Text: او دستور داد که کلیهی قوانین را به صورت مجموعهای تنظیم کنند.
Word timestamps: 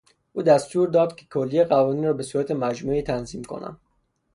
او 0.33 0.41
دستور 0.41 0.87
داد 0.89 1.15
که 1.15 1.25
کلیهی 1.25 1.63
قوانین 1.65 2.03
را 2.03 2.13
به 2.13 2.23
صورت 2.23 2.51
مجموعهای 2.51 3.03
تنظیم 3.03 3.43
کنند. 3.43 3.77